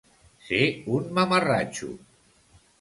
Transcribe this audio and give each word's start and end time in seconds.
Ser 0.47 0.61
un 0.95 1.13
mamarratxo. 1.19 1.95